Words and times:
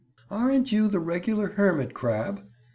"Aren't 0.31 0.71
you 0.71 0.87
the 0.87 0.99
regular 0.99 1.49
hermit 1.49 1.93
crab?" 1.93 2.43